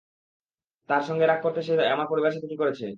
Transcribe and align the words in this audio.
তার 0.89 1.01
সাথে 1.01 1.23
রাগ 1.23 1.39
করাতে 1.43 1.61
সে 1.67 1.73
আমার 1.93 2.07
পরিবারের 2.11 2.35
সাথে 2.35 2.49
কী 2.51 2.57
করেছে। 2.61 2.85